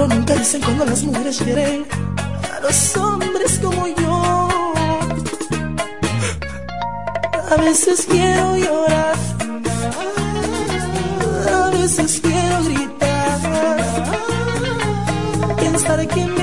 [0.00, 1.84] Pero nunca dicen cuando las mujeres quieren
[2.56, 4.48] a los hombres como yo.
[7.50, 9.16] A veces quiero llorar,
[11.52, 13.40] a veces quiero gritar.
[15.56, 16.39] Pensar que me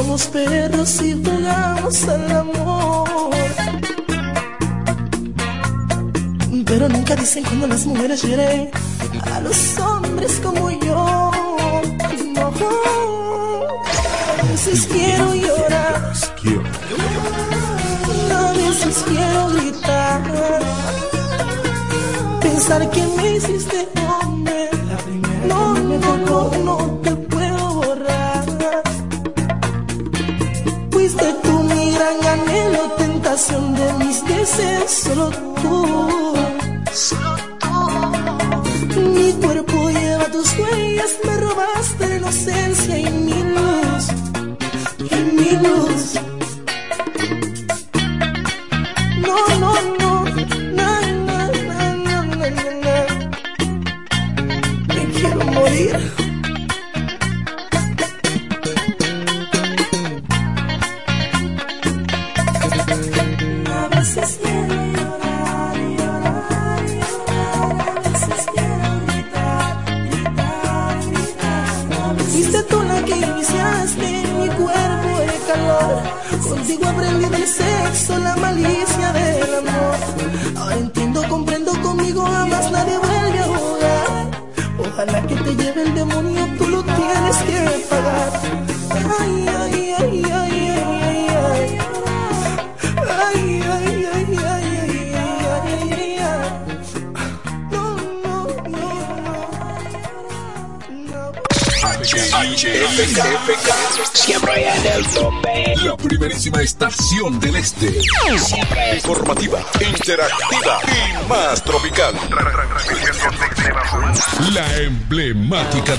[0.00, 3.30] somos perros y jugamos al amor.
[6.64, 8.70] Pero nunca dicen cuando las mujeres hieren
[9.34, 11.30] a los hombres como yo.
[12.34, 12.46] No.
[14.38, 16.12] A veces quiero llorar,
[18.40, 20.22] a veces quiero gritar.
[22.40, 23.89] Pensar que me hiciste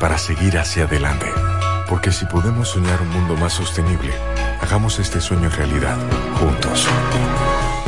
[0.00, 1.26] para seguir hacia adelante.
[1.88, 4.12] Porque si podemos soñar un mundo más sostenible,
[4.60, 5.96] hagamos este sueño realidad,
[6.40, 6.88] juntos.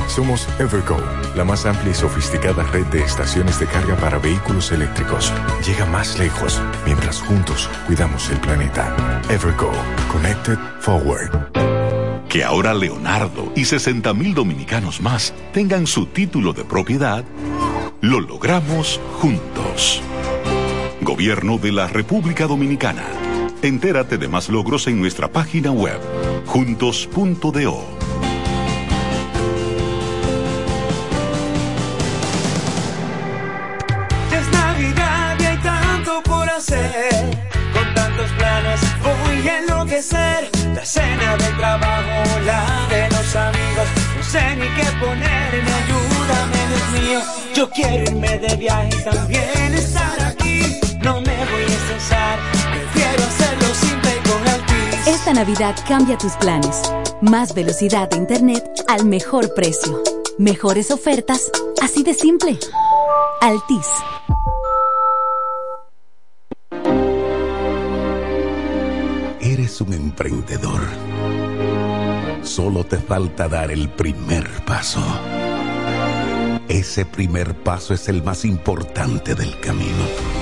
[0.08, 0.98] Somos Evergo,
[1.34, 5.32] la más amplia y sofisticada red de estaciones de carga para vehículos eléctricos.
[5.66, 8.94] Llega más lejos mientras juntos cuidamos el planeta.
[9.30, 9.72] Evergo,
[10.12, 11.30] Connected Forward.
[12.28, 17.24] Que ahora Leonardo y 60 mil dominicanos más tengan su título de propiedad,
[18.00, 20.02] lo logramos juntos.
[21.12, 23.04] Gobierno de la República Dominicana.
[23.60, 26.00] Entérate de más logros en nuestra página web,
[26.46, 27.84] juntos.do.
[34.31, 37.12] Ya es Navidad y hay tanto por hacer.
[37.75, 40.50] Con tantos planes voy a enloquecer.
[40.75, 43.87] La cena del trabajo, la de los amigos.
[44.16, 47.20] No sé ni qué ponerme, ayúdame, Dios mío.
[47.54, 50.31] Yo quiero irme de viaje y también estar aquí.
[51.02, 52.38] No me voy a estresar,
[52.70, 55.06] prefiero hacerlo simple con Altis.
[55.08, 56.81] Esta Navidad cambia tus planes.
[57.20, 60.00] Más velocidad de internet al mejor precio.
[60.38, 61.50] Mejores ofertas,
[61.82, 62.56] así de simple.
[63.40, 63.87] Altis.
[69.40, 70.82] Eres un emprendedor.
[72.43, 75.02] Solo te falta dar el primer paso.
[76.69, 80.41] Ese primer paso es el más importante del camino.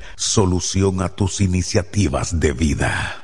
[0.21, 3.23] solución a tus iniciativas de vida.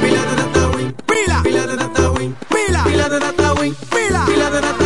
[0.00, 4.24] Pila de data win, pila, pila de data win, pila, pila de data win, pila,
[4.26, 4.83] pila de data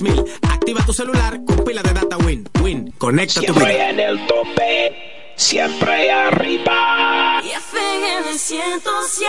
[0.00, 2.48] 200 3000 Activa tu celular con pila de data Win.
[2.62, 3.90] Win, conecta tu Siempre vida.
[3.90, 7.40] en el tope, siempre arriba.
[7.44, 9.28] Y FM 107.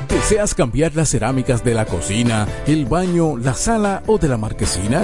[0.10, 5.04] ¿Deseas cambiar las cerámicas de la cocina, el baño, la sala o de la marquesina?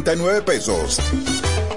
[0.45, 0.99] pesos.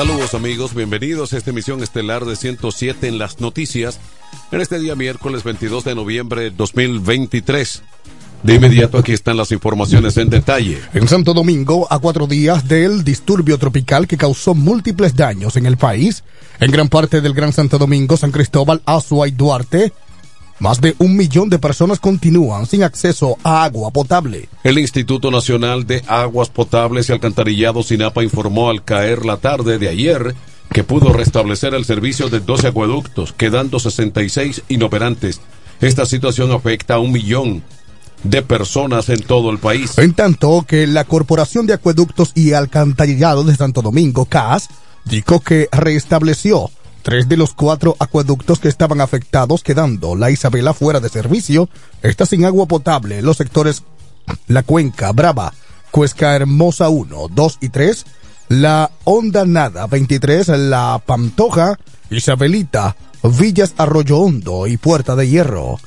[0.00, 4.00] Saludos amigos, bienvenidos a esta emisión estelar de 107 en las noticias
[4.50, 7.82] en este día miércoles 22 de noviembre 2023.
[8.42, 10.80] De inmediato aquí están las informaciones en detalle.
[10.94, 15.76] En Santo Domingo, a cuatro días del disturbio tropical que causó múltiples daños en el
[15.76, 16.24] país,
[16.60, 19.92] en gran parte del Gran Santo Domingo, San Cristóbal, Azua y Duarte,
[20.60, 24.48] más de un millón de personas continúan sin acceso a agua potable.
[24.62, 29.88] El Instituto Nacional de Aguas Potables y Alcantarillado Sinapa informó al caer la tarde de
[29.88, 30.34] ayer
[30.72, 35.40] que pudo restablecer el servicio de 12 acueductos, quedando 66 inoperantes.
[35.80, 37.64] Esta situación afecta a un millón
[38.22, 39.96] de personas en todo el país.
[39.98, 44.68] En tanto que la Corporación de Acueductos y Alcantarillado de Santo Domingo, CAS,
[45.06, 46.70] dijo que restableció
[47.02, 51.68] tres de los cuatro acueductos que estaban afectados, quedando la Isabela fuera de servicio,
[52.02, 53.22] está sin agua potable.
[53.22, 53.82] Los sectores
[54.46, 55.52] La Cuenca, Brava,
[55.90, 58.06] Cuesca Hermosa 1, 2 y 3,
[58.48, 61.78] La Honda Nada 23, La Pantoja,
[62.10, 65.78] Isabelita, Villas Arroyo Hondo y Puerta de Hierro.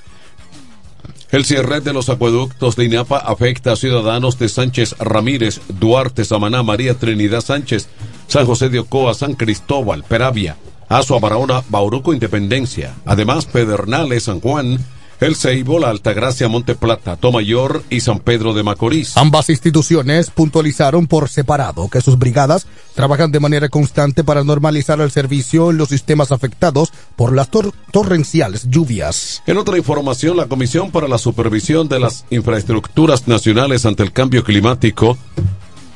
[1.32, 6.62] El cierre de los acueductos de INAPA afecta a ciudadanos de Sánchez Ramírez, Duarte, Samaná,
[6.62, 7.88] María Trinidad Sánchez,
[8.28, 10.58] San José de Ocoa, San Cristóbal, Peravia,
[10.94, 12.94] Azua, Barahona, Bauruco, Independencia.
[13.06, 14.78] Además, Pedernales, San Juan,
[15.20, 19.18] El Ceibo, La Altagracia, Monte Plata, Tomayor y San Pedro de Macorís.
[19.18, 25.10] Ambas instituciones puntualizaron por separado que sus brigadas trabajan de manera constante para normalizar el
[25.10, 29.42] servicio en los sistemas afectados por las tor torrenciales lluvias.
[29.48, 34.44] En otra información, la Comisión para la Supervisión de las Infraestructuras Nacionales ante el Cambio
[34.44, 35.18] Climático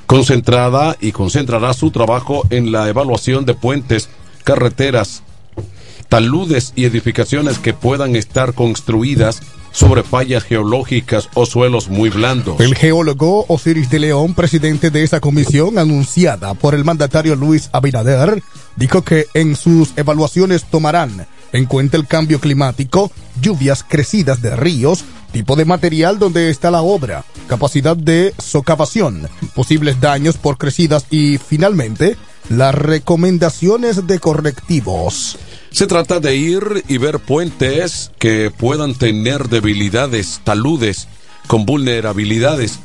[0.07, 4.09] concentrada y concentrará su trabajo en la evaluación de puentes,
[4.47, 5.23] carreteras,
[6.07, 9.41] taludes y edificaciones que puedan estar construidas
[9.73, 12.57] sobre fallas geológicas o suelos muy blandos.
[12.61, 18.41] El geólogo Osiris de León, presidente de esa comisión anunciada por el mandatario Luis Abinader,
[18.77, 25.03] dijo que en sus evaluaciones tomarán en cuenta el cambio climático, lluvias crecidas de ríos,
[25.33, 31.37] tipo de material donde está la obra, capacidad de socavación, posibles daños por crecidas y,
[31.37, 32.15] finalmente,
[32.49, 35.37] las recomendaciones de correctivos.
[35.71, 41.07] Se trata de ir y ver puentes que puedan tener debilidades, taludes
[41.47, 42.79] con vulnerabilidades.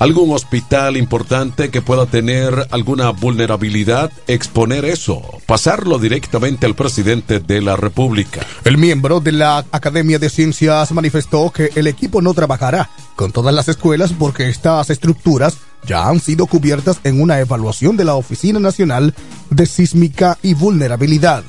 [0.00, 7.60] Algún hospital importante que pueda tener alguna vulnerabilidad, exponer eso, pasarlo directamente al presidente de
[7.60, 8.44] la República.
[8.64, 13.54] El miembro de la Academia de Ciencias manifestó que el equipo no trabajará con todas
[13.54, 18.60] las escuelas porque estas estructuras ya han sido cubiertas en una evaluación de la Oficina
[18.60, 19.14] Nacional
[19.50, 21.44] de Sísmica y Vulnerabilidad.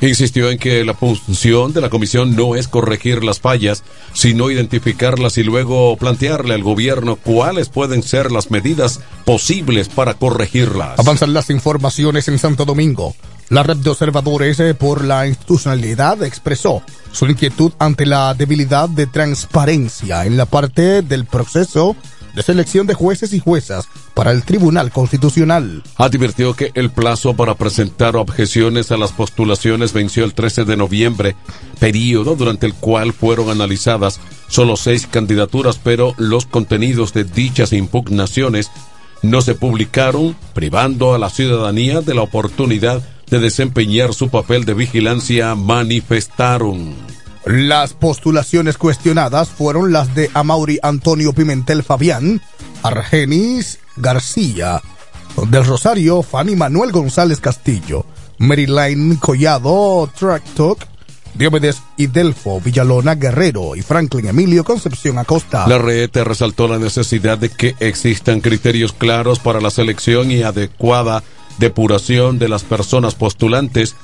[0.00, 5.38] Insistió en que la función de la comisión no es corregir las fallas, sino identificarlas
[5.38, 11.00] y luego plantearle al gobierno cuáles pueden ser las medidas posibles para corregirlas.
[11.00, 13.16] Avanzan las informaciones en Santo Domingo.
[13.48, 19.06] La red de observadores eh, por la institucionalidad expresó su inquietud ante la debilidad de
[19.06, 21.96] transparencia en la parte del proceso
[22.42, 25.82] selección de jueces y juezas para el Tribunal Constitucional.
[25.96, 31.36] Advirtió que el plazo para presentar objeciones a las postulaciones venció el 13 de noviembre,
[31.78, 38.70] periodo durante el cual fueron analizadas solo seis candidaturas, pero los contenidos de dichas impugnaciones
[39.22, 44.74] no se publicaron, privando a la ciudadanía de la oportunidad de desempeñar su papel de
[44.74, 46.94] vigilancia, manifestaron.
[47.44, 52.42] Las postulaciones cuestionadas fueron las de Amaury Antonio Pimentel Fabián,
[52.82, 54.82] Argenis García,
[55.48, 58.04] del Rosario Fanny Manuel González Castillo,
[58.38, 60.84] Maryline Collado Tractoc,
[61.34, 65.66] Diomedes Idelfo Villalona Guerrero y Franklin Emilio Concepción Acosta.
[65.68, 71.22] La red resaltó la necesidad de que existan criterios claros para la selección y adecuada
[71.58, 73.94] depuración de las personas postulantes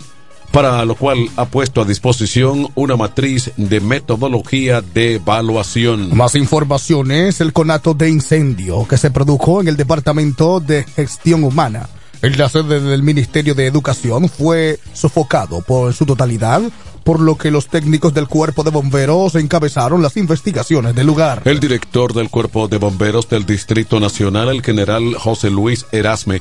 [0.55, 6.17] para lo cual ha puesto a disposición una matriz de metodología de evaluación.
[6.17, 11.89] Más informaciones, el conato de incendio que se produjo en el Departamento de Gestión Humana.
[12.23, 16.63] En la sede del Ministerio de Educación fue sofocado por su totalidad,
[17.05, 21.43] por lo que los técnicos del cuerpo de bomberos encabezaron las investigaciones del lugar.
[21.45, 26.41] El director del cuerpo de bomberos del Distrito Nacional, el general José Luis Erasme,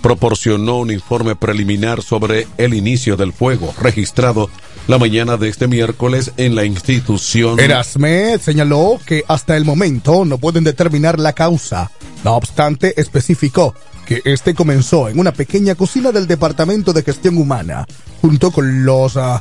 [0.00, 4.50] proporcionó un informe preliminar sobre el inicio del fuego registrado
[4.86, 7.58] la mañana de este miércoles en la institución.
[7.58, 11.90] Erasme señaló que hasta el momento no pueden determinar la causa.
[12.24, 13.74] No obstante, especificó
[14.06, 17.86] que este comenzó en una pequeña cocina del Departamento de Gestión Humana,
[18.20, 19.38] junto con los uh,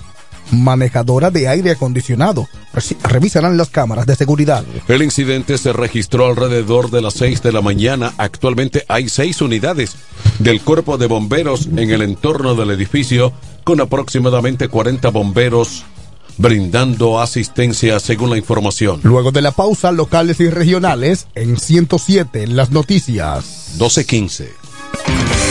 [0.51, 2.47] manejadora de aire acondicionado.
[3.03, 4.63] Revisarán las cámaras de seguridad.
[4.87, 8.13] El incidente se registró alrededor de las 6 de la mañana.
[8.17, 9.95] Actualmente hay seis unidades
[10.39, 15.83] del cuerpo de bomberos en el entorno del edificio con aproximadamente 40 bomberos
[16.37, 18.99] brindando asistencia según la información.
[19.03, 23.69] Luego de la pausa, locales y regionales en 107 en las noticias.
[23.73, 25.50] 1215.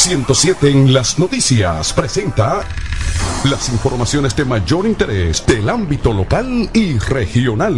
[0.00, 2.66] 107 en las noticias presenta
[3.44, 7.76] las informaciones de mayor interés del ámbito local y regional.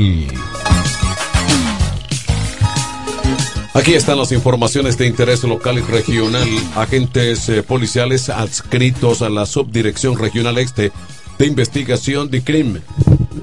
[3.75, 6.49] Aquí están las informaciones de interés local y regional.
[6.77, 10.93] Agentes eh, policiales adscritos a la Subdirección Regional Este
[11.39, 12.85] de Investigación de Crimen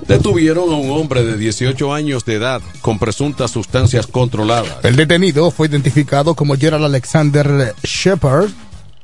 [0.08, 4.84] detuvieron a un hombre de 18 años de edad con presuntas sustancias controladas.
[4.84, 8.50] El detenido fue identificado como Gerald Alexander Shepard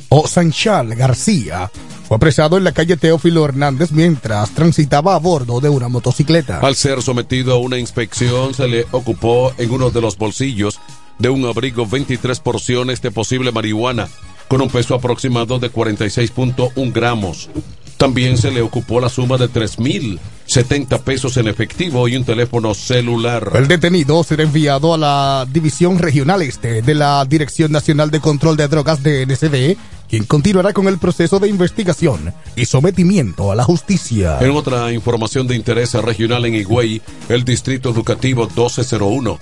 [0.10, 1.72] o Sanchal García.
[2.08, 6.60] Fue apresado en la calle Teófilo Hernández mientras transitaba a bordo de una motocicleta.
[6.60, 10.80] Al ser sometido a una inspección, se le ocupó en uno de los bolsillos
[11.18, 14.08] de un abrigo 23 porciones de posible marihuana
[14.48, 17.50] con un peso aproximado de 46.1 gramos.
[17.98, 23.52] También se le ocupó la suma de 3.070 pesos en efectivo y un teléfono celular.
[23.56, 28.58] El detenido será enviado a la División Regional Este de la Dirección Nacional de Control
[28.58, 29.78] de Drogas de NSD,
[30.10, 34.40] quien continuará con el proceso de investigación y sometimiento a la justicia.
[34.42, 39.40] En otra información de interés regional en Higüey, el Distrito Educativo 1201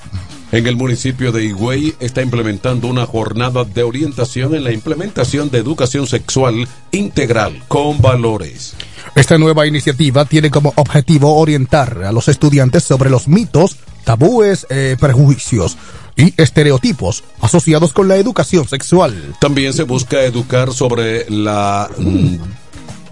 [0.54, 5.58] en el municipio de Higüey está implementando una jornada de orientación en la implementación de
[5.58, 8.76] educación sexual integral con valores.
[9.16, 14.96] Esta nueva iniciativa tiene como objetivo orientar a los estudiantes sobre los mitos, tabúes, eh,
[15.00, 15.76] prejuicios
[16.16, 19.36] y estereotipos asociados con la educación sexual.
[19.40, 22.36] También se busca educar sobre la mm,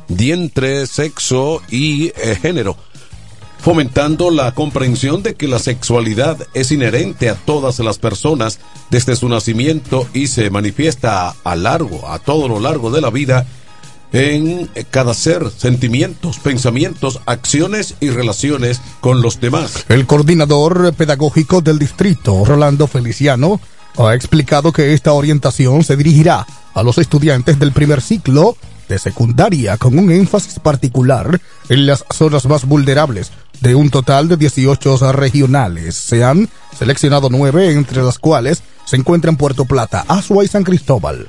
[0.09, 2.77] dientre, sexo y eh, género
[3.61, 9.29] fomentando la comprensión de que la sexualidad es inherente a todas las personas desde su
[9.29, 13.45] nacimiento y se manifiesta a, largo, a todo lo largo de la vida
[14.13, 19.85] en cada ser, sentimientos, pensamientos, acciones y relaciones con los demás.
[19.87, 23.61] El coordinador pedagógico del distrito, Rolando Feliciano,
[23.97, 28.57] ha explicado que esta orientación se dirigirá a los estudiantes del primer ciclo
[28.89, 33.31] de secundaria con un énfasis particular en las zonas más vulnerables.
[33.61, 39.37] De un total de 18 regionales, se han seleccionado nueve, entre las cuales se encuentran
[39.37, 41.27] Puerto Plata, Asua y San Cristóbal.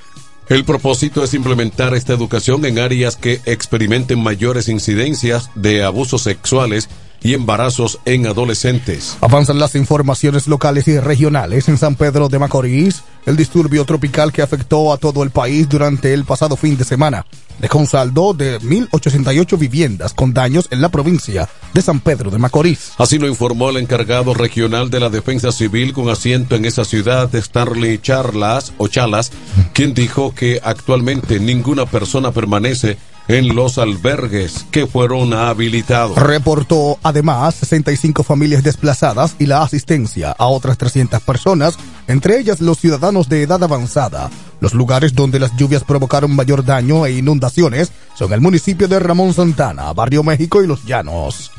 [0.49, 6.89] El propósito es implementar esta educación en áreas que experimenten mayores incidencias de abusos sexuales
[7.23, 9.19] y embarazos en adolescentes.
[9.21, 13.03] Avanzan las informaciones locales y regionales en San Pedro de Macorís.
[13.27, 17.27] El disturbio tropical que afectó a todo el país durante el pasado fin de semana
[17.63, 22.39] dejó un saldo de 1.088 viviendas con daños en la provincia de San Pedro de
[22.39, 22.93] Macorís.
[22.99, 27.35] Así lo informó el encargado regional de la Defensa Civil con asiento en esa ciudad,
[27.35, 29.33] Stanley Charlas o Chalas,
[29.73, 32.99] quien dijo que actualmente ninguna persona permanece
[33.29, 36.17] en los albergues que fueron habilitados.
[36.19, 42.79] Reportó además 65 familias desplazadas y la asistencia a otras 300 personas, entre ellas los
[42.79, 44.31] ciudadanos de edad avanzada.
[44.63, 49.35] Los lugares donde las lluvias provocaron mayor daño e inundaciones son el municipio de Ramón
[49.35, 51.51] Santana, Barrio México y Los Llanos.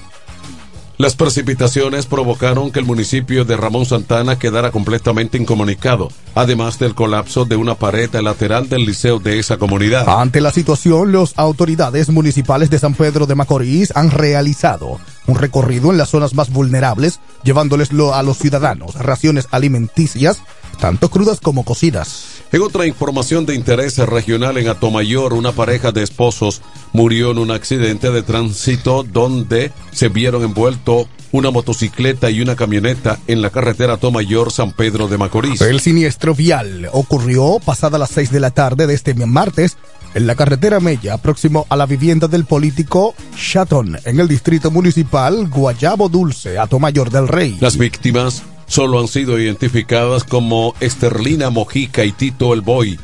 [0.98, 7.44] Las precipitaciones provocaron que el municipio de Ramón Santana quedara completamente incomunicado, además del colapso
[7.44, 10.08] de una pared lateral del liceo de esa comunidad.
[10.08, 15.92] Ante la situación, las autoridades municipales de San Pedro de Macorís han realizado un recorrido
[15.92, 20.42] en las zonas más vulnerables, llevándoles a los ciudadanos raciones alimenticias,
[20.80, 22.33] tanto crudas como cocidas.
[22.54, 26.62] En otra información de interés regional en Atomayor, una pareja de esposos
[26.92, 33.18] murió en un accidente de tránsito donde se vieron envuelto una motocicleta y una camioneta
[33.26, 35.62] en la carretera Atomayor San Pedro de Macorís.
[35.62, 39.76] El siniestro vial ocurrió pasada las 6 de la tarde de este martes
[40.13, 45.50] en la carretera Mella, próximo a la vivienda del político Chatón, en el distrito municipal
[45.50, 47.58] Guayabo Dulce, Atomayor del Rey.
[47.60, 52.99] Las víctimas solo han sido identificadas como Esterlina Mojica y Tito El Boy,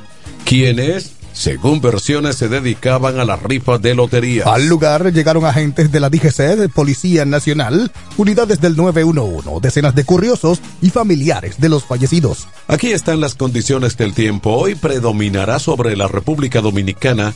[0.45, 4.45] quienes, según versiones, se dedicaban a la rifa de lotería.
[4.45, 10.59] Al lugar llegaron agentes de la DGC, Policía Nacional, unidades del 911, decenas de curiosos
[10.81, 12.47] y familiares de los fallecidos.
[12.67, 14.51] Aquí están las condiciones del tiempo.
[14.51, 17.33] Hoy predominará sobre la República Dominicana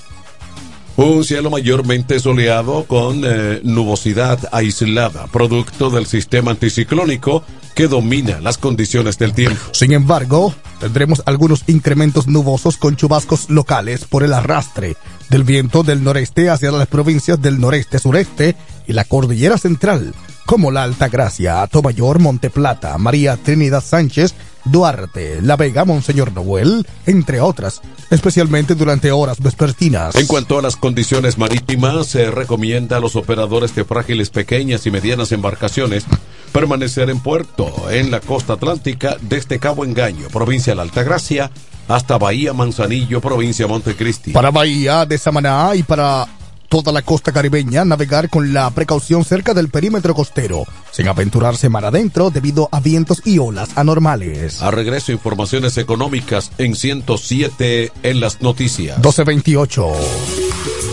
[0.96, 8.58] un cielo mayormente soleado con eh, nubosidad aislada, producto del sistema anticiclónico que domina las
[8.58, 9.60] condiciones del tiempo.
[9.72, 14.96] Sin embargo, tendremos algunos incrementos nubosos con chubascos locales por el arrastre
[15.30, 18.56] del viento del noreste hacia las provincias del noreste-sureste
[18.88, 20.14] y la cordillera central,
[20.46, 27.82] como la Altagracia, Tomayor, Monteplata, María Trinidad Sánchez, Duarte, La Vega, Monseñor Noel, entre otras,
[28.10, 30.16] especialmente durante horas vespertinas.
[30.16, 34.92] En cuanto a las condiciones marítimas, se recomienda a los operadores de frágiles pequeñas y
[34.92, 36.06] medianas embarcaciones
[36.54, 41.52] permanecer en puerto en la costa atlántica desde Cabo Engaño, provincia de la Altagracia,
[41.88, 44.32] hasta Bahía Manzanillo, provincia de Montecristi.
[44.32, 46.28] Para Bahía de Samaná y para
[46.70, 51.86] toda la costa caribeña navegar con la precaución cerca del perímetro costero, sin aventurarse mar
[51.86, 54.62] adentro debido a vientos y olas anormales.
[54.62, 58.98] A regreso, informaciones económicas en 107 en las noticias.
[58.98, 60.93] 1228.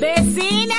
[0.00, 0.76] ¡Vecina!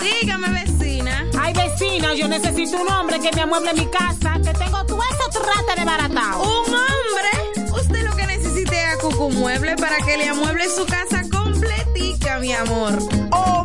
[0.00, 1.26] Dígame, vecina.
[1.38, 5.28] Ay, vecina, yo necesito un hombre que me amueble mi casa, que tengo todo eso
[5.30, 6.42] trate de baratado.
[6.42, 7.30] ¿Un hombre?
[7.72, 12.38] Usted lo que necesite es a Cucu Mueble para que le amueble su casa completica,
[12.38, 12.98] mi amor.
[13.32, 13.64] Oh,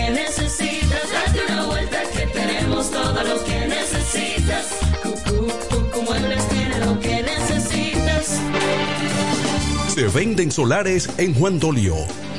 [2.91, 4.67] todo lo que necesitas.
[5.01, 8.39] Cucú, Cucú Muebles tiene lo que necesitas.
[9.93, 11.95] Se venden solares en Juan Dolio,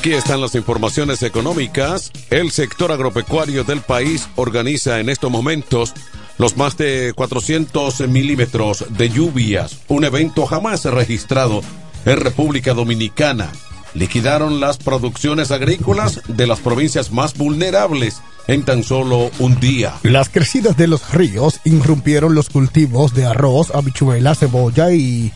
[0.00, 2.10] Aquí están las informaciones económicas.
[2.30, 5.92] El sector agropecuario del país organiza en estos momentos
[6.38, 11.60] los más de 400 milímetros de lluvias, un evento jamás registrado
[12.06, 13.52] en República Dominicana.
[13.92, 19.96] Liquidaron las producciones agrícolas de las provincias más vulnerables en tan solo un día.
[20.02, 25.30] Las crecidas de los ríos irrumpieron los cultivos de arroz, habichuela, cebolla y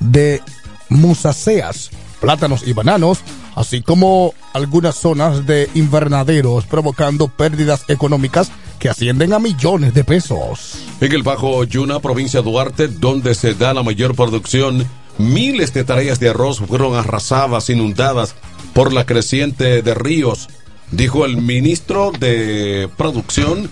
[0.00, 0.40] de
[0.88, 3.18] musaceas, plátanos y bananos,
[3.56, 10.78] así como algunas zonas de invernaderos, provocando pérdidas económicas que ascienden a millones de pesos.
[11.00, 14.86] En el Bajo Yuna, provincia de Duarte, donde se da la mayor producción,
[15.18, 18.34] miles de tareas de arroz fueron arrasadas, inundadas
[18.74, 20.48] por la creciente de ríos,
[20.90, 23.70] dijo el ministro de Producción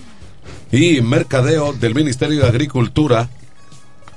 [0.72, 3.28] y Mercadeo del Ministerio de Agricultura,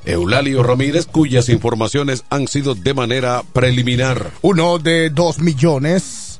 [0.08, 4.32] Eulalio Ramírez, cuyas informaciones han sido de manera preliminar.
[4.42, 6.40] Uno de dos millones,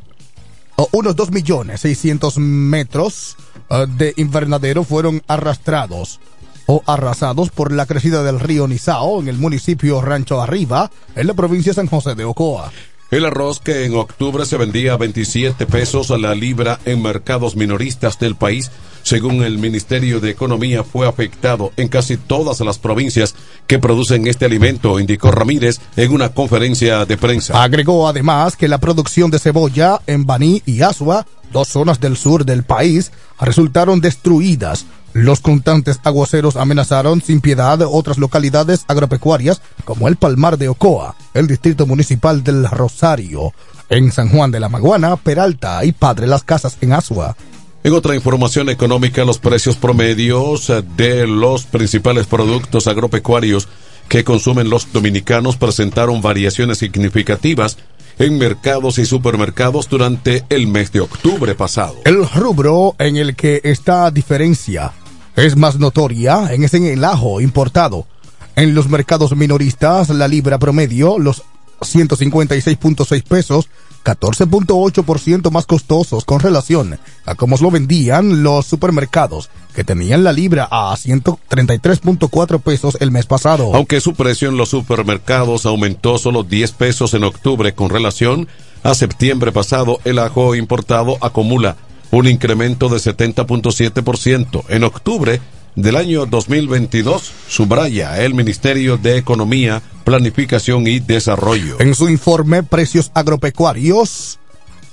[0.92, 3.36] unos dos millones seiscientos metros
[3.70, 6.20] eh, de invernadero fueron arrastrados
[6.66, 11.34] o arrasados por la crecida del río Nizao en el municipio Rancho Arriba, en la
[11.34, 12.72] provincia de San José de Ocoa.
[13.10, 17.56] El arroz que en octubre se vendía a 27 pesos a la libra en mercados
[17.56, 18.70] minoristas del país,
[19.02, 23.34] según el Ministerio de Economía, fue afectado en casi todas las provincias
[23.66, 27.64] que producen este alimento, indicó Ramírez en una conferencia de prensa.
[27.64, 32.44] Agregó además que la producción de cebolla en Baní y Asua, dos zonas del sur
[32.44, 34.86] del país, resultaron destruidas.
[35.18, 41.48] Los constantes aguaceros amenazaron sin piedad otras localidades agropecuarias como el Palmar de Ocoa, el
[41.48, 43.52] Distrito Municipal del Rosario,
[43.90, 47.36] en San Juan de la Maguana, Peralta y Padre Las Casas en Asua.
[47.84, 53.68] En otra información económica, los precios promedios de los principales productos agropecuarios
[54.10, 57.80] que consumen los dominicanos presentaron variaciones significativas
[58.20, 61.96] en mercados y supermercados durante el mes de octubre pasado.
[62.06, 64.94] El rubro en el que esta diferencia
[65.38, 68.08] es más notoria en ese en el ajo importado.
[68.56, 71.44] En los mercados minoristas, la libra promedio, los
[71.80, 73.70] 156.6 pesos,
[74.04, 80.68] 14.8% más costosos con relación a cómo lo vendían los supermercados, que tenían la libra
[80.72, 83.76] a 133.4 pesos el mes pasado.
[83.76, 88.48] Aunque su precio en los supermercados aumentó solo 10 pesos en octubre con relación
[88.82, 91.76] a septiembre pasado, el ajo importado acumula
[92.12, 94.64] un incremento de 70.7%.
[94.70, 95.42] En octubre
[95.76, 101.80] del año 2022, subraya el Ministerio de Economía, Planificación y Desarrollo.
[101.80, 104.40] En su informe Precios Agropecuarios,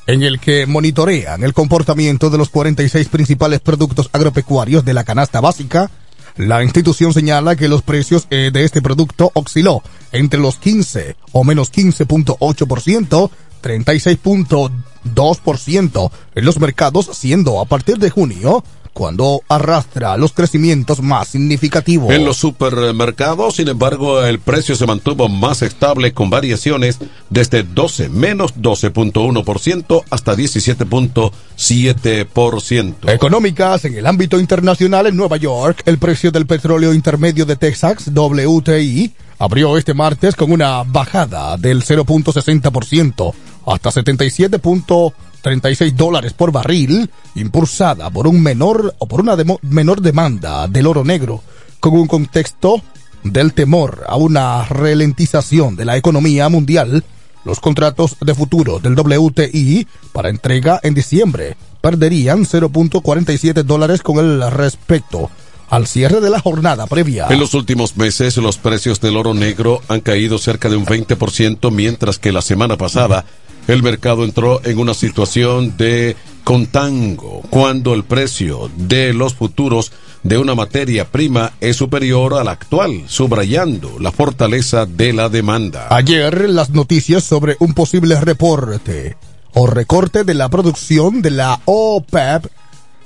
[0.07, 5.41] en el que monitorean el comportamiento de los 46 principales productos agropecuarios de la canasta
[5.41, 5.91] básica,
[6.37, 11.45] la institución señala que los precios eh, de este producto osciló entre los 15 o
[11.45, 13.31] menos 15.8%,
[13.65, 18.63] 36.2% en los mercados, siendo a partir de junio
[18.95, 22.15] cuando arrastra los crecimientos más significativos.
[22.15, 28.09] En los supermercados, sin embargo, el precio se mantuvo más estable con variaciones desde 12
[28.09, 33.13] menos 12.1% hasta 17.7%.
[33.13, 38.13] Económicas en el ámbito internacional en Nueva York, el precio del petróleo intermedio de Texas,
[38.15, 43.35] WTI, abrió este martes con una bajada del 0.60%
[43.67, 50.87] hasta 77.36 dólares por barril, impulsada por un menor o por una menor demanda del
[50.87, 51.43] oro negro,
[51.81, 52.83] con un contexto
[53.23, 57.05] del temor a una ralentización de la economía mundial.
[57.45, 64.51] Los contratos de futuro del WTI para entrega en diciembre perderían 0.47 dólares con el
[64.51, 65.31] respecto
[65.69, 67.27] al cierre de la jornada previa.
[67.31, 71.71] En los últimos meses, los precios del oro negro han caído cerca de un 20%,
[71.71, 73.25] mientras que la semana pasada
[73.67, 79.93] el mercado entró en una situación de contango, cuando el precio de los futuros
[80.23, 85.89] de una materia prima es superior al actual, subrayando la fortaleza de la demanda.
[85.91, 89.17] Ayer las noticias sobre un posible reporte
[89.55, 92.47] o recorte de la producción de la OPEP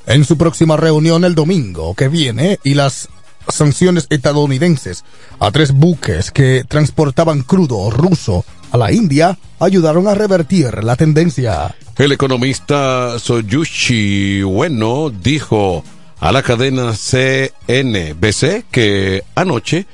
[0.09, 3.09] en su próxima reunión el domingo que viene y las
[3.47, 5.05] sanciones estadounidenses
[5.39, 11.75] a tres buques que transportaban crudo ruso a la India ayudaron a revertir la tendencia.
[11.97, 15.85] El economista Soyushi Bueno dijo
[16.21, 19.87] a la cadena CNBC que anoche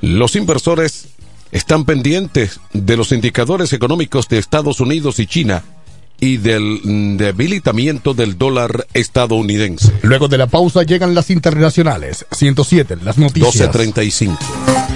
[0.00, 1.08] los inversores
[1.52, 5.62] están pendientes de los indicadores económicos de Estados Unidos y China
[6.24, 9.92] y del debilitamiento del dólar estadounidense.
[10.00, 12.24] Luego de la pausa llegan las internacionales.
[12.32, 13.70] 107, las noticias.
[13.70, 14.38] 12.35.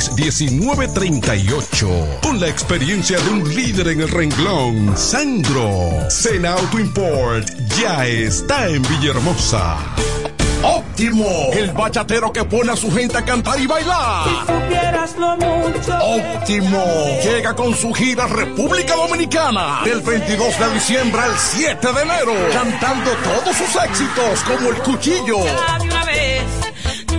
[0.00, 2.20] 809-866-1938.
[2.20, 6.08] Con la experiencia de un líder en el renglón, Sandro.
[6.08, 7.46] Sena Auto Import
[7.78, 9.76] ya está en Villahermosa.
[10.64, 14.24] Óptimo, el bachatero que pone a su gente a cantar y bailar.
[14.46, 16.82] supieras lo mucho Óptimo,
[17.22, 23.10] llega con su gira República Dominicana del 22 de diciembre al 7 de enero, cantando
[23.10, 25.44] todos sus éxitos como el cuchillo.
[25.44, 26.42] Ya de una vez,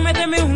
[0.02, 0.55] méteme un cuchillo.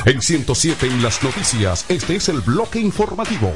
[0.04, 3.52] En 107 en las noticias, este es el bloque informativo.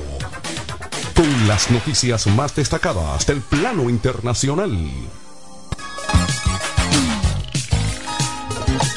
[1.15, 4.77] Con las noticias más destacadas del plano internacional.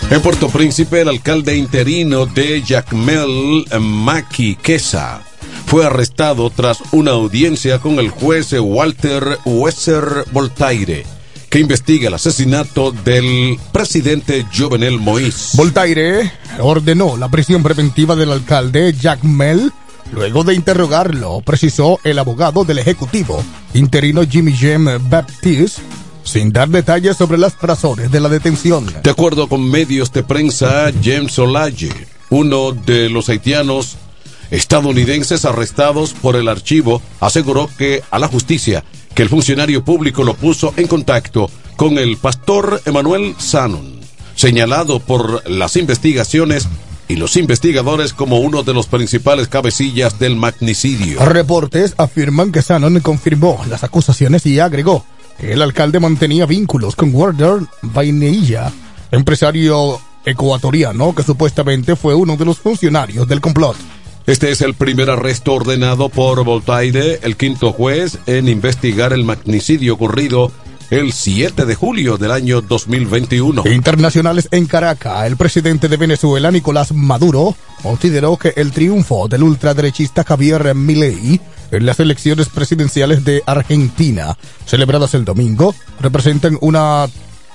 [0.09, 5.21] En Puerto Príncipe, el alcalde interino de Jacmel Maki Quesa
[5.67, 11.05] fue arrestado tras una audiencia con el juez Walter Wesser Voltaire,
[11.49, 15.57] que investiga el asesinato del presidente Jovenel Moïse.
[15.57, 19.73] Voltaire ordenó la prisión preventiva del alcalde Jack Mel
[20.11, 23.43] luego de interrogarlo, precisó el abogado del ejecutivo
[23.73, 25.81] interino Jimmy James Baptiste,
[26.23, 28.85] sin dar detalles sobre las razones de la detención.
[29.03, 31.91] De acuerdo con medios de prensa, James Olaye,
[32.29, 33.97] uno de los haitianos
[34.51, 38.83] estadounidenses arrestados por el archivo, aseguró que a la justicia
[39.13, 43.99] que el funcionario público lo puso en contacto con el pastor Emanuel Sanon,
[44.35, 46.67] señalado por las investigaciones
[47.07, 51.23] y los investigadores como uno de los principales cabecillas del magnicidio.
[51.25, 55.05] Reportes afirman que Shannon confirmó las acusaciones y agregó
[55.39, 58.71] que el alcalde mantenía vínculos con Warder Vainilla,
[59.11, 63.77] empresario ecuatoriano que supuestamente fue uno de los funcionarios del complot.
[64.25, 69.93] Este es el primer arresto ordenado por Voltaire, el quinto juez, en investigar el magnicidio
[69.93, 70.51] ocurrido
[70.89, 73.63] el 7 de julio del año 2021.
[73.67, 80.23] Internacionales en Caracas, el presidente de Venezuela, Nicolás Maduro, consideró que el triunfo del ultraderechista
[80.23, 87.07] Javier Milei en las elecciones presidenciales de Argentina, celebradas el domingo, representan una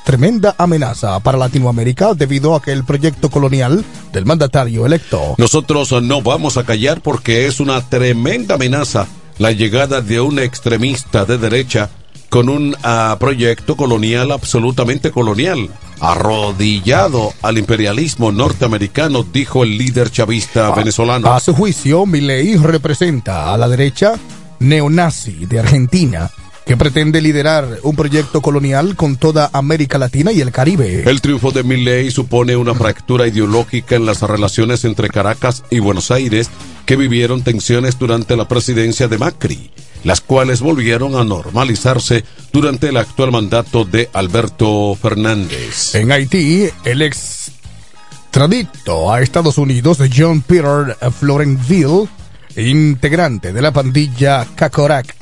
[0.05, 6.23] tremenda amenaza para Latinoamérica debido a que el proyecto colonial del mandatario electo Nosotros no
[6.23, 9.07] vamos a callar porque es una tremenda amenaza
[9.39, 11.89] la llegada de un extremista de derecha
[12.33, 15.69] con un ah, proyecto colonial absolutamente colonial,
[16.01, 21.31] arrodillado al imperialismo norteamericano, dijo el líder chavista venezolano.
[21.31, 24.15] A su juicio, Milei representa a la derecha
[24.61, 26.31] neonazi de Argentina,
[26.65, 31.03] que pretende liderar un proyecto colonial con toda América Latina y el Caribe.
[31.05, 36.11] El triunfo de Milley supone una fractura ideológica en las relaciones entre Caracas y Buenos
[36.11, 36.49] Aires,
[36.87, 39.71] que vivieron tensiones durante la presidencia de Macri,
[40.05, 45.95] las cuales volvieron a normalizarse durante el actual mandato de Alberto Fernández.
[45.95, 52.09] En Haití, el extradito a Estados Unidos de John Peter Florenville,
[52.57, 55.17] integrante de la pandilla Cacorac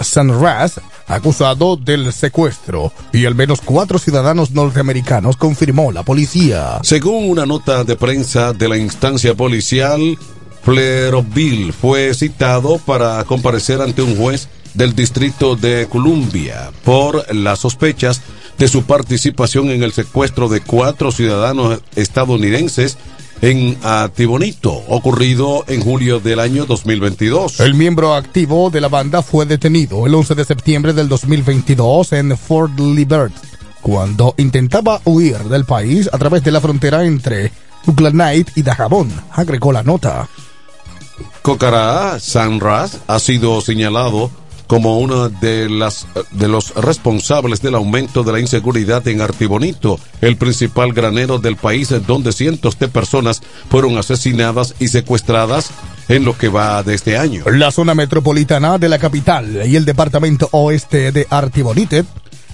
[0.00, 6.78] Sanraz, acusado del secuestro, y al menos cuatro ciudadanos norteamericanos confirmó la policía.
[6.82, 10.18] Según una nota de prensa de la instancia policial,
[10.62, 18.20] Fleroville fue citado para comparecer ante un juez del distrito de Columbia por las sospechas
[18.58, 22.98] de su participación en el secuestro de cuatro ciudadanos estadounidenses
[23.42, 23.78] en
[24.14, 27.60] Tibonito, ocurrido en julio del año 2022.
[27.60, 32.36] El miembro activo de la banda fue detenido el 11 de septiembre del 2022 en
[32.36, 33.32] Fort Libert,
[33.80, 37.50] cuando intentaba huir del país a través de la frontera entre
[37.86, 40.28] Uklanait y Dajabón, agregó la nota.
[41.42, 44.30] Cocará Sanras ha sido señalado
[44.66, 50.36] como uno de, las, de los responsables del aumento de la inseguridad en Artibonito, el
[50.36, 55.72] principal granero del país donde cientos de personas fueron asesinadas y secuestradas
[56.08, 57.44] en lo que va de este año.
[57.46, 62.04] La zona metropolitana de la capital y el departamento oeste de Artibonite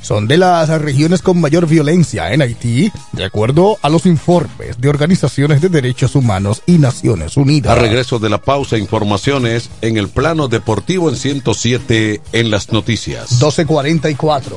[0.07, 4.89] son de las regiones con mayor violencia en Haití, de acuerdo a los informes de
[4.89, 7.77] organizaciones de derechos humanos y Naciones Unidas.
[7.77, 13.33] A regreso de la pausa, informaciones en el plano deportivo en 107 en las noticias.
[13.33, 14.57] 1244.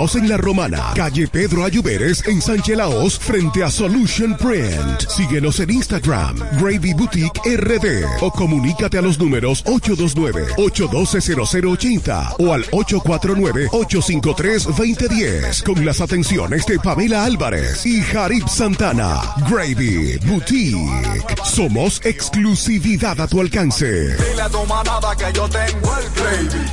[0.01, 5.07] en La Romana, calle Pedro Ayuberes en Sánchez Laos, frente a Solution Print.
[5.07, 15.61] Síguenos en Instagram, Gravy Boutique RD o comunícate a los números 829-812-0080 o al 849-853-2010
[15.63, 19.21] con las atenciones de Pamela Álvarez y Jarib Santana.
[19.47, 21.35] Gravy Boutique.
[21.45, 24.17] Somos exclusividad a tu alcance.
[24.17, 26.65] Dile a tu manada que yo tengo el gravy.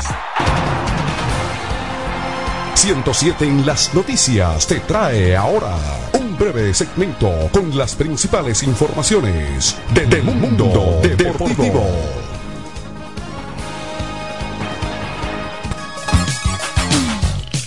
[2.79, 5.77] 107 en las noticias te trae ahora
[6.13, 11.85] un breve segmento con las principales informaciones de- del mundo deportivo.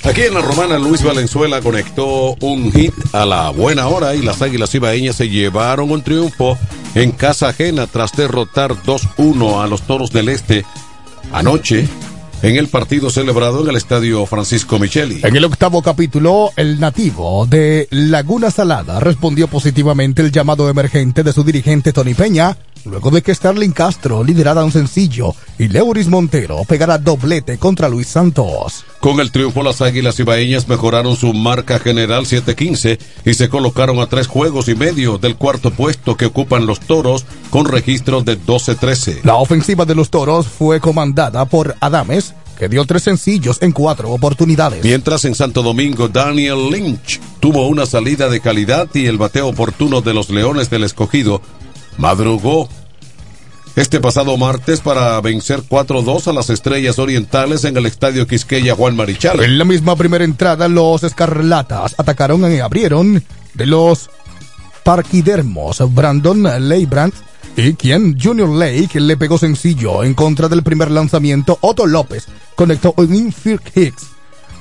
[0.03, 4.41] Aquí en la romana, Luis Valenzuela conectó un hit a la buena hora y las
[4.41, 6.57] Águilas Ibaeñas se llevaron un triunfo
[6.95, 10.65] en casa ajena tras derrotar 2-1 a los Toros del Este
[11.31, 11.87] anoche
[12.41, 15.21] en el partido celebrado en el Estadio Francisco Micheli.
[15.23, 21.33] En el octavo capítulo, el nativo de Laguna Salada respondió positivamente el llamado emergente de
[21.33, 26.63] su dirigente Tony Peña, luego de que Starling Castro liderara un sencillo y Leuris Montero
[26.67, 28.85] pegara doblete contra Luis Santos.
[28.99, 34.07] Con el triunfo, las Águilas Ibaeñas mejoraron su marca general 7-15 y se colocaron a
[34.07, 39.21] tres juegos y medio del cuarto puesto que ocupan los Toros con registro de 12-13.
[39.23, 44.11] La ofensiva de los toros fue comandada por Adames, que dio tres sencillos en cuatro
[44.11, 44.83] oportunidades.
[44.83, 50.01] Mientras en Santo Domingo, Daniel Lynch tuvo una salida de calidad y el bateo oportuno
[50.01, 51.41] de los Leones del Escogido
[51.97, 52.69] madrugó
[53.75, 58.95] este pasado martes para vencer 4-2 a las Estrellas Orientales en el Estadio Quisqueya Juan
[58.95, 59.41] Marichal.
[59.41, 63.23] En la misma primera entrada, los escarlatas atacaron y abrieron
[63.53, 64.09] de los
[64.83, 67.15] parquidermos Brandon Leibrandt
[67.55, 71.57] y quien Junior Lake le pegó sencillo en contra del primer lanzamiento.
[71.61, 74.10] Otto López conectó un infield hits.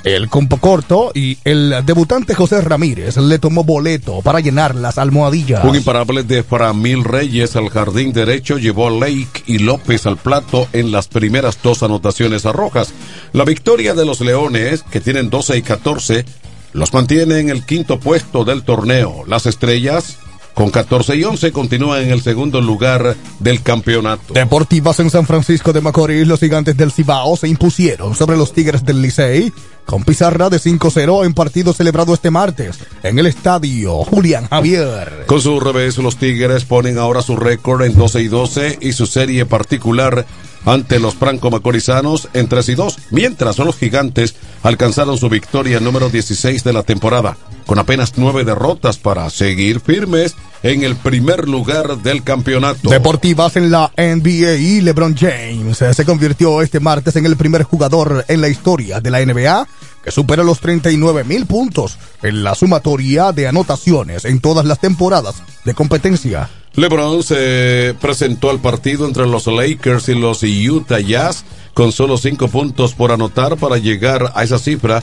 [0.04, 5.64] El compo corto y el debutante José Ramírez le tomó boleto para llenar las almohadillas.
[5.64, 10.66] Un imparable de Framil Reyes al jardín derecho llevó a Lake y López al plato
[10.72, 12.94] en las primeras dos anotaciones a rojas.
[13.32, 16.24] La victoria de los Leones, que tienen 12 y 14,
[16.72, 19.24] los mantiene en el quinto puesto del torneo.
[19.26, 20.16] Las estrellas,
[20.60, 24.34] con 14 y 11, continúan en el segundo lugar del campeonato.
[24.34, 28.84] Deportivas en San Francisco de Macorís, los gigantes del Cibao se impusieron sobre los Tigres
[28.84, 29.54] del Licey
[29.86, 35.24] con pizarra de 5-0 en partido celebrado este martes en el estadio Julián Javier.
[35.24, 39.06] Con su revés, los Tigres ponen ahora su récord en 12 y 12 y su
[39.06, 40.26] serie particular
[40.64, 46.64] ante los franco-macorizanos en 3 y 2, mientras los gigantes alcanzaron su victoria número 16
[46.64, 47.36] de la temporada,
[47.66, 52.90] con apenas nueve derrotas para seguir firmes en el primer lugar del campeonato.
[52.90, 58.24] Deportivas en la NBA y LeBron James se convirtió este martes en el primer jugador
[58.28, 59.66] en la historia de la NBA
[60.04, 65.42] que supera los 39 mil puntos en la sumatoria de anotaciones en todas las temporadas
[65.64, 66.48] de competencia.
[66.74, 71.44] LeBron se presentó al partido entre los Lakers y los Utah Jazz
[71.74, 75.02] con solo cinco puntos por anotar para llegar a esa cifra.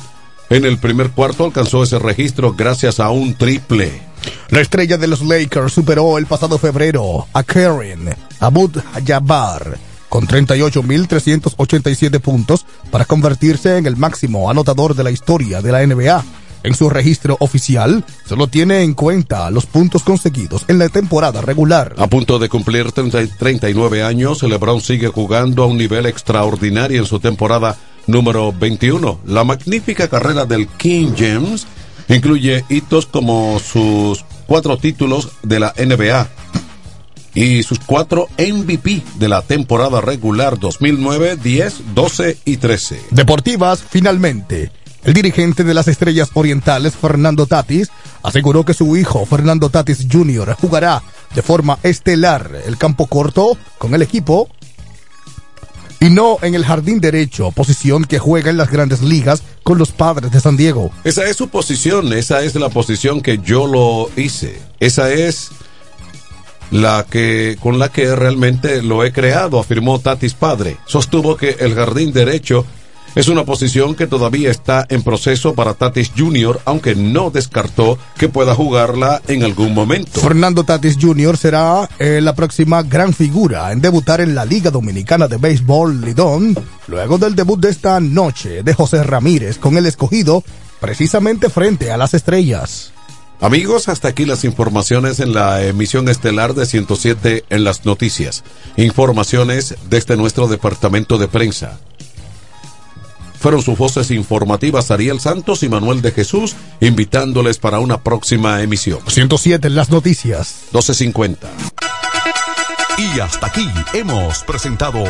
[0.49, 4.01] En el primer cuarto alcanzó ese registro gracias a un triple.
[4.49, 9.77] La estrella de los Lakers superó el pasado febrero a Karen Abud Jabbar
[10.09, 16.23] con 38.387 puntos para convertirse en el máximo anotador de la historia de la NBA.
[16.67, 21.95] En su registro oficial, solo tiene en cuenta los puntos conseguidos en la temporada regular.
[21.97, 27.05] A punto de cumplir 30 39 años, LeBron sigue jugando a un nivel extraordinario en
[27.05, 29.21] su temporada número 21.
[29.27, 31.65] La magnífica carrera del King James
[32.09, 36.27] incluye hitos como sus cuatro títulos de la NBA
[37.33, 43.03] y sus cuatro MVP de la temporada regular 2009, 10, 12 y 13.
[43.11, 44.69] Deportivas, finalmente.
[45.07, 47.89] El dirigente de las Estrellas Orientales, Fernando Tatis,
[48.23, 51.01] aseguró que su hijo, Fernando Tatis Jr., jugará
[51.33, 54.49] de forma estelar el campo corto con el equipo
[56.01, 59.93] y no en el jardín derecho, posición que juega en las grandes ligas con los
[59.93, 60.91] padres de San Diego.
[61.05, 64.59] Esa es su posición, esa es la posición que yo lo hice.
[64.81, 65.51] Esa es
[66.69, 70.75] la que con la que realmente lo he creado, afirmó Tatis padre.
[70.85, 72.65] Sostuvo que el jardín derecho
[73.15, 78.29] es una posición que todavía está en proceso para Tatis Jr., aunque no descartó que
[78.29, 80.19] pueda jugarla en algún momento.
[80.19, 81.37] Fernando Tatis Jr.
[81.37, 86.57] será eh, la próxima gran figura en debutar en la Liga Dominicana de Béisbol Lidón,
[86.87, 90.43] luego del debut de esta noche de José Ramírez con el escogido
[90.79, 92.93] precisamente frente a las estrellas.
[93.39, 98.43] Amigos, hasta aquí las informaciones en la emisión estelar de 107 en las noticias.
[98.77, 101.79] Informaciones desde nuestro departamento de prensa.
[103.39, 108.99] Fueron sus voces informativas Ariel Santos y Manuel de Jesús, invitándoles para una próxima emisión.
[109.07, 110.63] 107 en las noticias.
[110.73, 111.47] 1250.
[112.97, 115.03] Y hasta aquí hemos presentado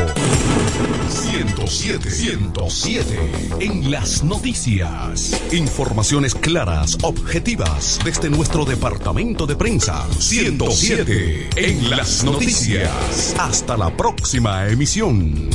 [1.08, 5.40] 107, 107 en las noticias.
[5.52, 10.06] Informaciones claras, objetivas desde nuestro departamento de prensa.
[10.18, 13.34] 107 en las noticias.
[13.38, 15.48] Hasta la próxima emisión.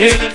[0.00, 0.29] Yeah.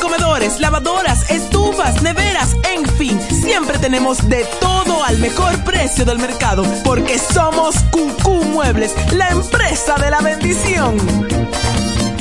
[0.00, 6.62] comedores, lavadoras, estufas, neveras, en fin, siempre tenemos de todo al mejor precio del mercado,
[6.84, 10.98] porque somos Cucú Muebles, la empresa de la bendición.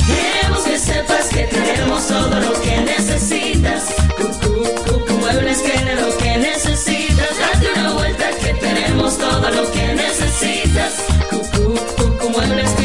[0.08, 3.84] Queremos que sepas que tenemos todo lo que necesitas.
[4.16, 7.30] Cucú, cucú Muebles tiene lo que necesitas.
[7.40, 10.94] Date una vuelta que tenemos todo lo que necesitas.
[11.30, 12.85] Cucú, cucú Muebles tiene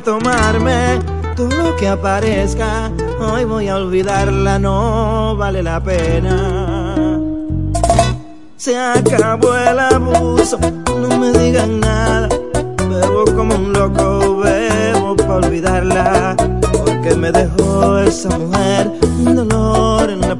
[0.00, 0.98] Tomarme
[1.36, 2.90] todo lo que aparezca.
[3.20, 7.20] Hoy voy a olvidarla, no vale la pena.
[8.56, 10.58] Se acabó el abuso,
[11.00, 12.28] no me digan nada.
[12.88, 16.36] Bebo como un loco, bebo para olvidarla.
[16.84, 18.90] Porque me dejó esa mujer
[19.24, 20.36] un dolor en la